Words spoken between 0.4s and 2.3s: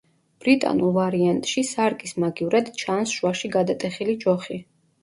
ბრიტანულ ვარიანტში სარკის